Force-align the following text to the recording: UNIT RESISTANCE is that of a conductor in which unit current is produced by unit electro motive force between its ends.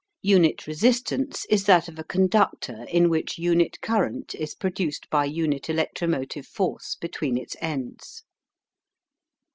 UNIT 0.23 0.65
RESISTANCE 0.65 1.45
is 1.47 1.65
that 1.65 1.87
of 1.87 1.99
a 1.99 2.03
conductor 2.03 2.85
in 2.89 3.07
which 3.07 3.37
unit 3.37 3.79
current 3.81 4.33
is 4.33 4.55
produced 4.55 5.07
by 5.11 5.25
unit 5.25 5.69
electro 5.69 6.07
motive 6.07 6.47
force 6.47 6.95
between 6.95 7.37
its 7.37 7.55
ends. 7.61 8.23